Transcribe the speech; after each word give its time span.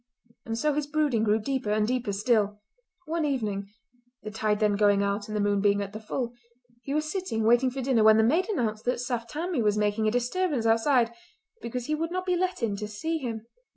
And 0.47 0.57
so 0.57 0.73
his 0.73 0.87
brooding 0.87 1.23
grew 1.23 1.37
deeper 1.37 1.69
and 1.69 1.87
deeper 1.87 2.11
still. 2.11 2.59
One 3.05 3.23
evening—the 3.23 4.31
tide 4.31 4.59
then 4.59 4.75
going 4.75 5.03
out 5.03 5.27
and 5.27 5.37
the 5.37 5.41
moon 5.41 5.61
being 5.61 5.79
at 5.79 5.93
the 5.93 5.99
full—he 5.99 6.91
was 6.91 7.05
sitting 7.11 7.43
waiting 7.43 7.69
for 7.69 7.81
dinner 7.83 8.03
when 8.03 8.17
the 8.17 8.23
maid 8.23 8.49
announced 8.49 8.83
that 8.85 8.99
Saft 8.99 9.29
Tammie 9.29 9.61
was 9.61 9.77
making 9.77 10.07
a 10.07 10.11
disturbance 10.11 10.65
outside 10.65 11.13
because 11.61 11.85
he 11.85 11.93
would 11.93 12.09
not 12.09 12.25
be 12.25 12.35
let 12.35 12.63
in 12.63 12.75
to 12.77 12.87
see 12.87 13.19
him. 13.19 13.45